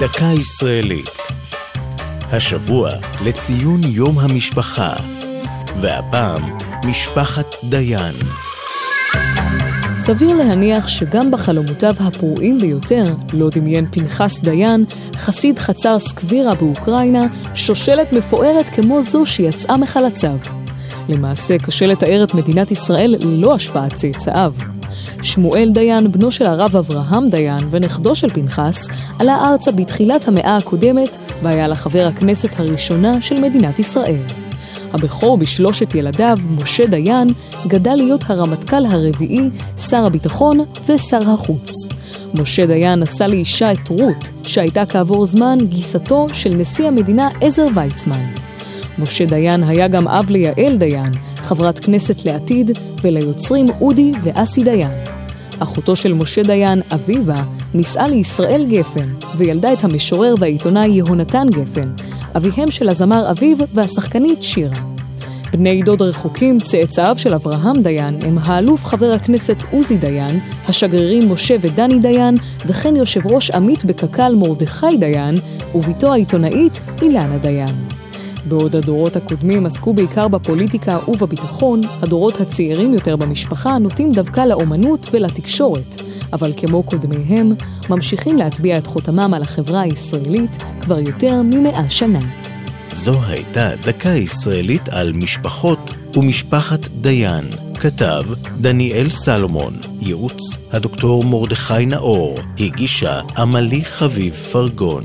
[0.00, 1.10] דקה ישראלית.
[2.32, 2.90] השבוע
[3.24, 4.92] לציון יום המשפחה,
[5.80, 6.42] והפעם
[6.84, 8.14] משפחת דיין.
[9.96, 14.84] סביר להניח שגם בחלומותיו הפרועים ביותר לא דמיין פנחס דיין,
[15.16, 20.36] חסיד חצר סקווירה באוקראינה, שושלת מפוארת כמו זו שיצאה מחלציו.
[21.08, 24.52] למעשה, קשה לתאר את מדינת ישראל ללא השפעת צאצאיו.
[25.22, 28.88] שמואל דיין, בנו של הרב אברהם דיין ונכדו של פנחס,
[29.18, 34.22] עלה ארצה בתחילת המאה הקודמת והיה לחבר הכנסת הראשונה של מדינת ישראל.
[34.92, 37.28] הבכור בשלושת ילדיו, משה דיין,
[37.66, 41.70] גדל להיות הרמטכ"ל הרביעי, שר הביטחון ושר החוץ.
[42.34, 48.24] משה דיין נשא לאישה את רות, שהייתה כעבור זמן גיסתו של נשיא המדינה עזר ויצמן.
[48.98, 51.12] משה דיין היה גם אב ליעל דיין,
[51.48, 54.90] חברת כנסת לעתיד, וליוצרים אודי ואסי דיין.
[55.58, 57.42] אחותו של משה דיין, אביבה,
[57.74, 61.92] נישאה לישראל גפן, וילדה את המשורר והעיתונאי יהונתן גפן,
[62.36, 64.76] אביהם של הזמר אביב והשחקנית שירה.
[65.52, 71.56] בני דוד רחוקים, צאצאיו של אברהם דיין, הם האלוף חבר הכנסת עוזי דיין, השגרירים משה
[71.60, 75.34] ודני דיין, וכן יושב ראש עמית בקק"ל מרדכי דיין,
[75.74, 77.97] ובתו העיתונאית אילנה דיין.
[78.44, 86.02] בעוד הדורות הקודמים עסקו בעיקר בפוליטיקה ובביטחון, הדורות הצעירים יותר במשפחה נוטים דווקא לאומנות ולתקשורת,
[86.32, 87.52] אבל כמו קודמיהם,
[87.90, 92.20] ממשיכים להטביע את חותמם על החברה הישראלית כבר יותר ממאה שנה.
[92.90, 97.44] זו הייתה דקה ישראלית על משפחות ומשפחת דיין.
[97.80, 98.24] כתב
[98.60, 100.40] דניאל סלומון, ייעוץ
[100.72, 105.04] הדוקטור מרדכי נאור, הגישה עמלי חביב פרגון.